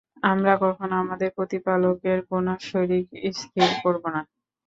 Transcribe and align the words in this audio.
আমরা 0.31 0.53
কখনো 0.63 0.93
আমাদের 1.03 1.29
প্রতিপালকের 1.37 2.19
কোন 2.29 2.45
শরিক 2.67 3.05
স্থির 3.39 3.69
করব 3.83 4.03
না। 4.07 4.21